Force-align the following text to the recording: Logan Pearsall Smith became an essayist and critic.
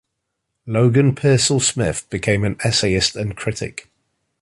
Logan 0.65 1.13
Pearsall 1.13 1.59
Smith 1.59 2.09
became 2.09 2.43
an 2.43 2.57
essayist 2.63 3.15
and 3.15 3.37
critic. 3.37 3.87